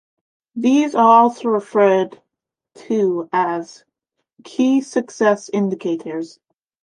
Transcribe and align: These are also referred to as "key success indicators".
These 0.55 0.95
are 0.95 1.19
also 1.21 1.49
referred 1.49 2.19
to 2.73 3.29
as 3.31 3.83
"key 4.43 4.81
success 4.81 5.47
indicators". 5.53 6.39